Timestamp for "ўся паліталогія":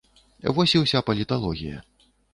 0.83-1.77